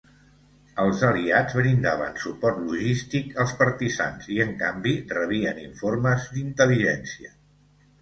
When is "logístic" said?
2.71-3.37